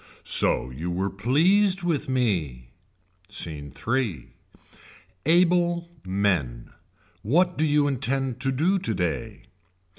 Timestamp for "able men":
5.27-6.71